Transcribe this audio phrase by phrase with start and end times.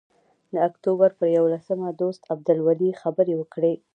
[0.53, 3.73] د اکتوبر پر یوولسمه دوست عبدالولي خبرې وکړې.